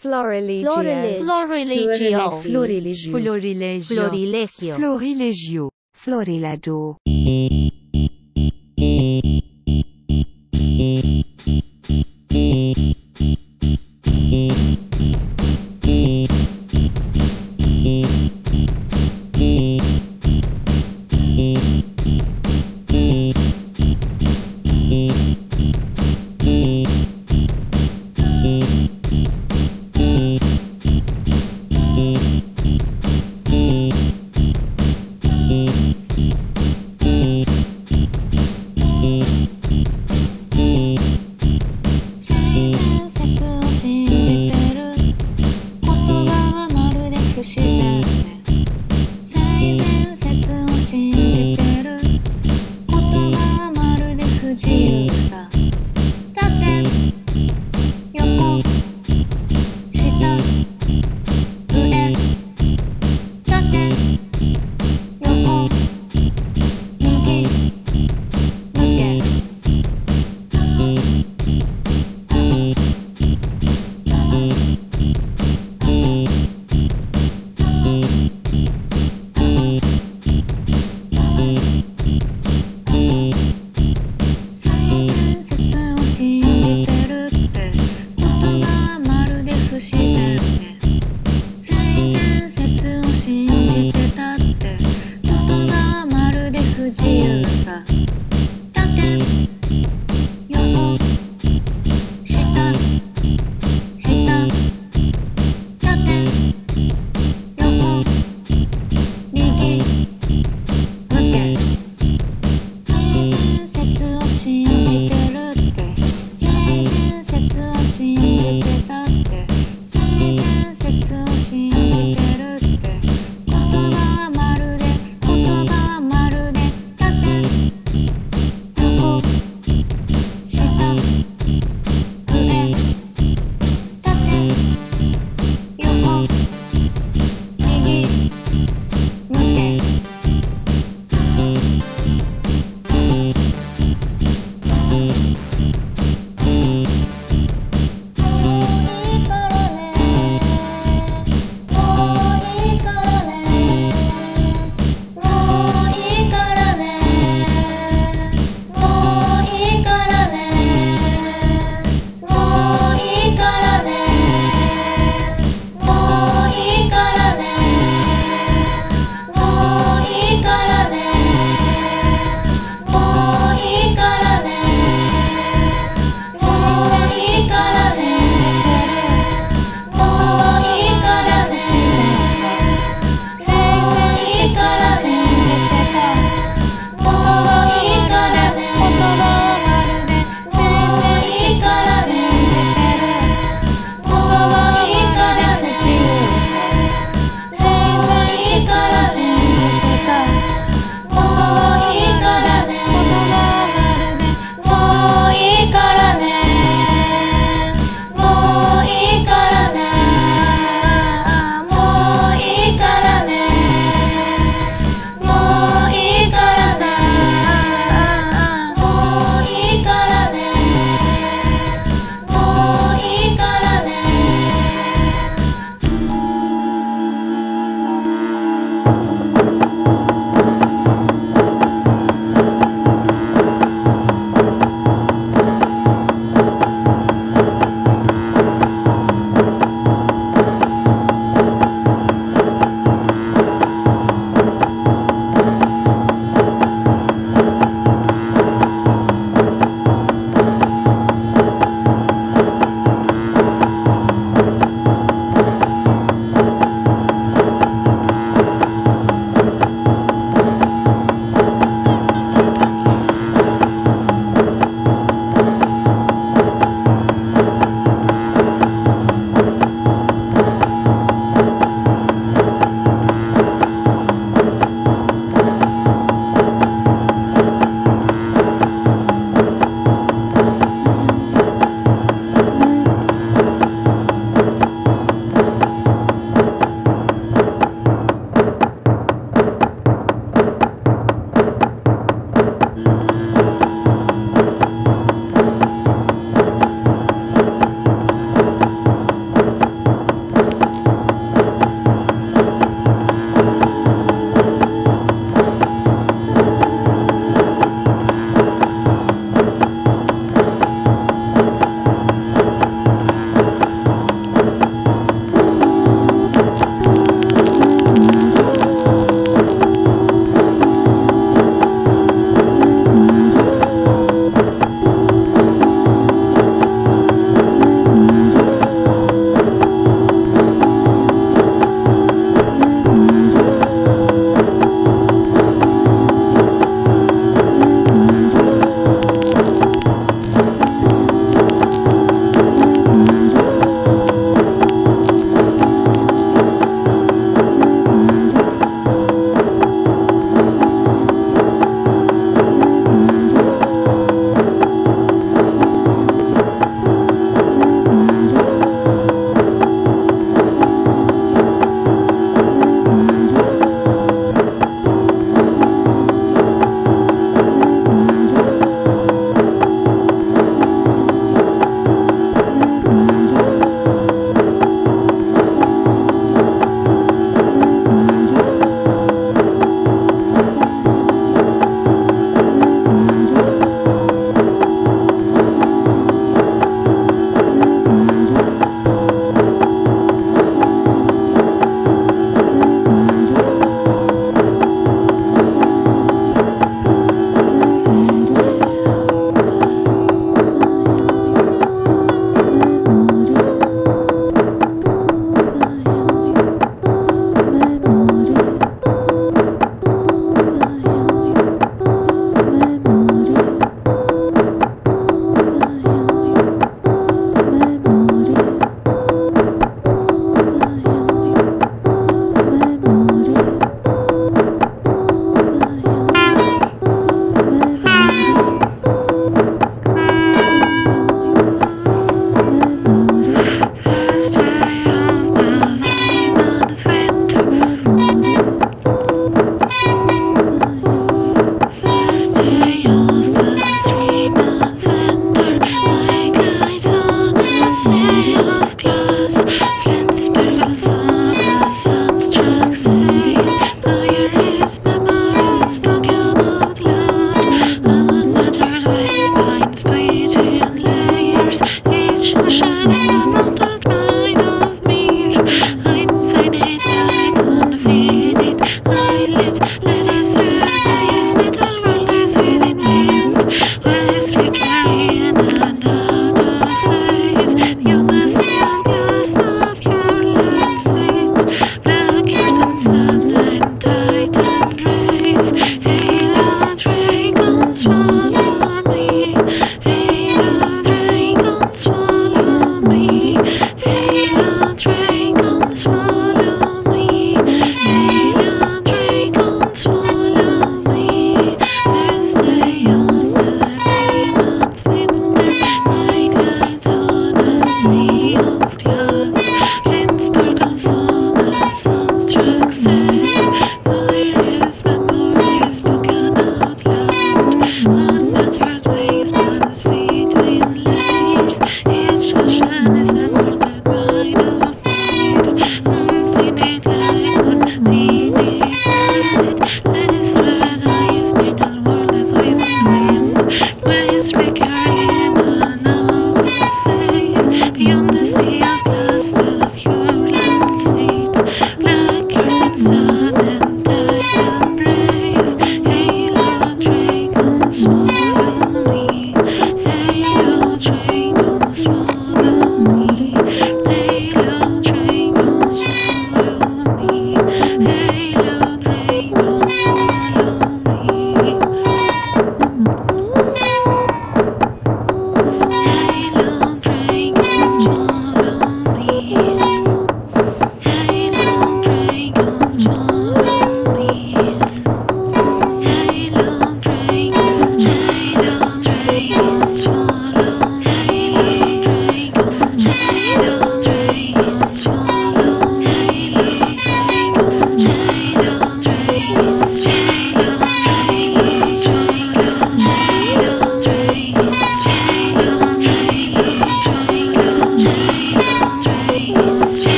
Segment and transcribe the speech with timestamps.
[0.00, 0.70] Florilegio.
[0.70, 2.40] Florilegio.
[2.40, 3.10] Florilegio.
[3.10, 4.74] Florilegio.
[4.74, 5.68] Florilegio.
[5.92, 6.96] Florilegio.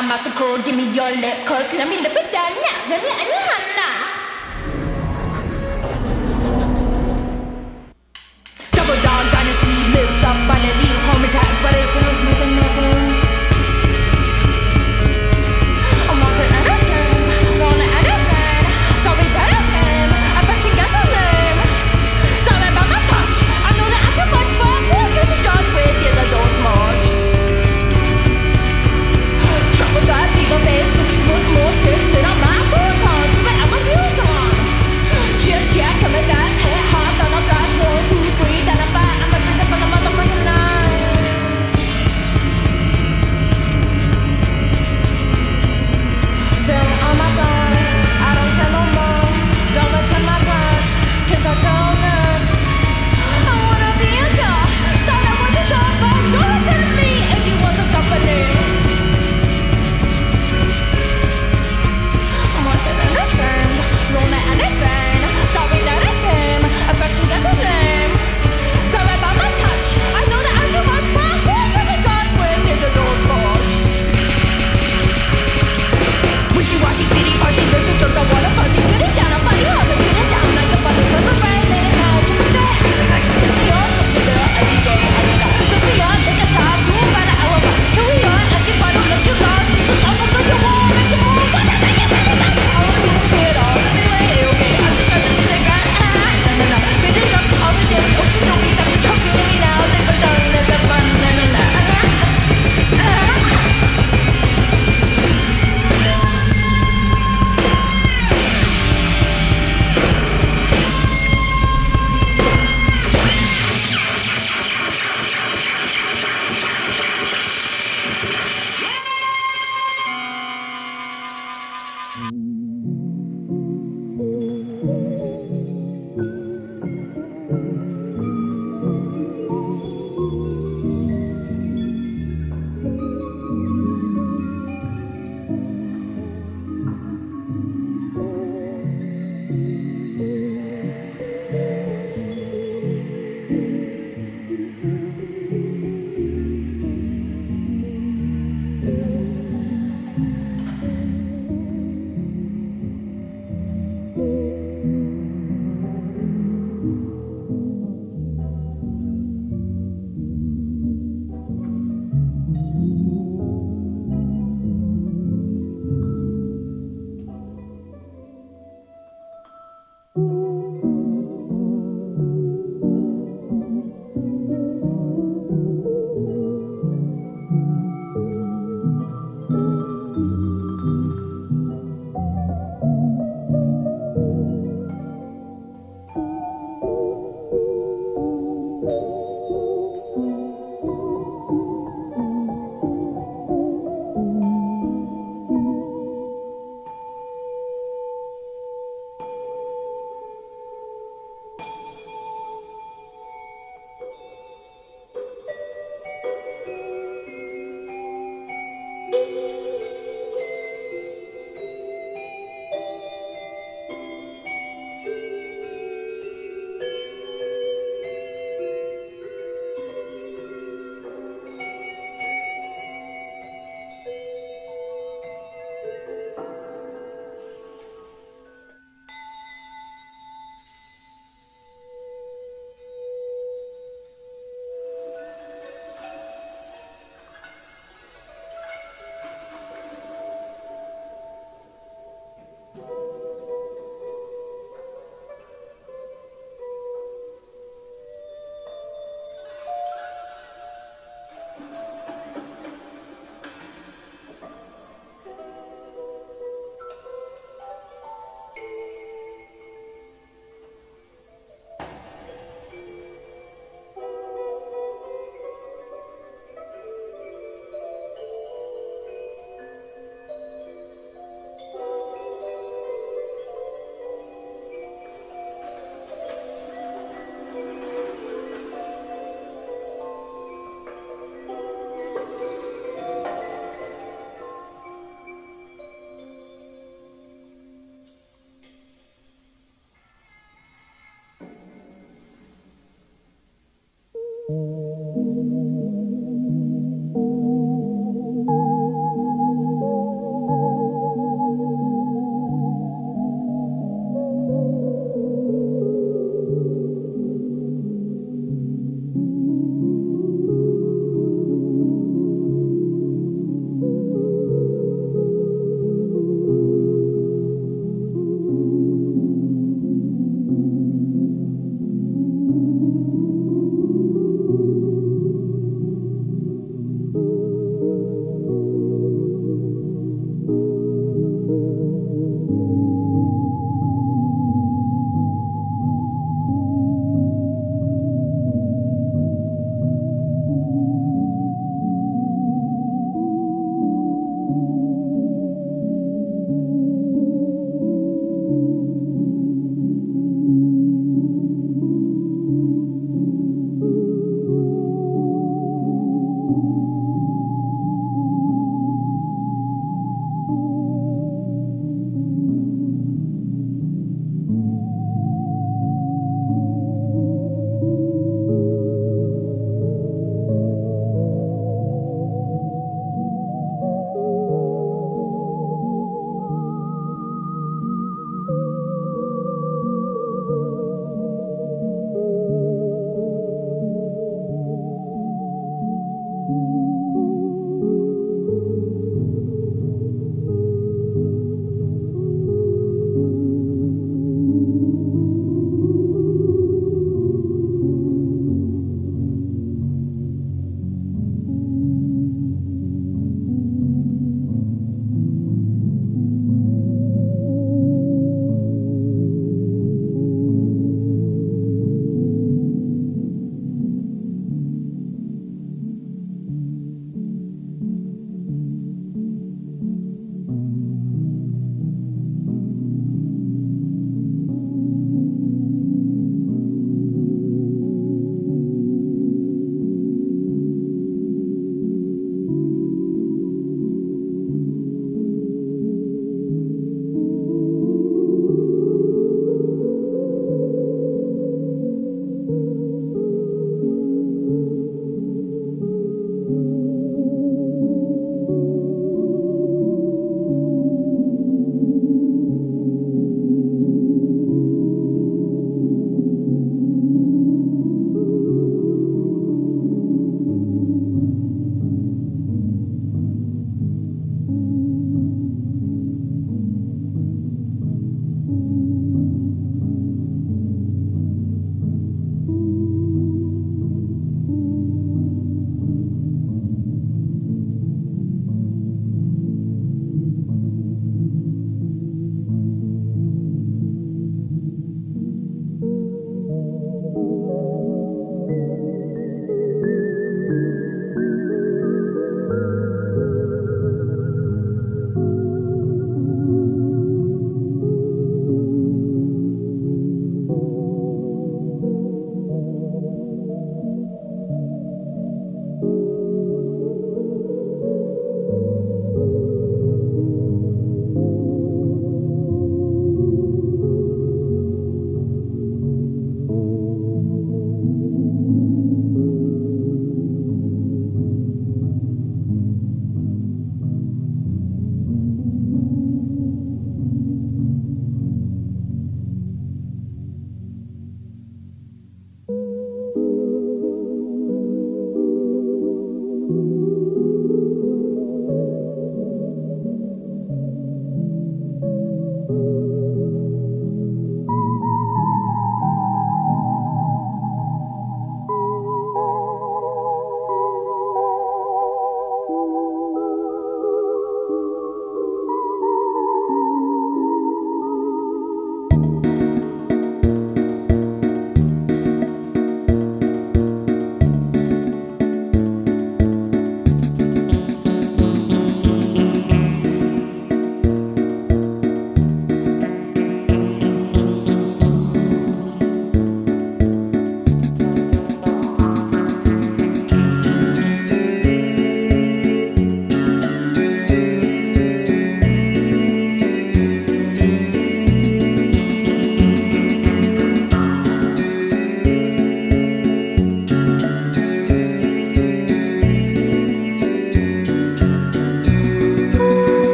[0.00, 0.64] I'm so cold.
[0.64, 4.09] give me your lip, cause let me lip it down now, let me, nah, nah.